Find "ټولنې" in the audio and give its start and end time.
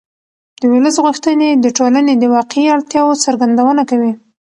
1.77-2.13